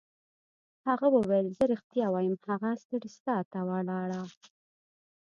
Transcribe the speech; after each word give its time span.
هغه 0.87 1.07
وویل: 1.15 1.47
زه 1.57 1.63
ریښتیا 1.71 2.07
وایم، 2.11 2.35
هغه 2.49 2.69
سټریسا 2.81 3.35
ته 3.51 3.59
ولاړه. 3.69 4.21